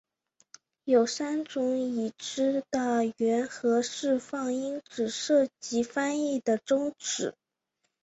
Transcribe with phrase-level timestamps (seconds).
[0.85, 7.35] 有三种已知的原核释放因子涉及翻译的终止。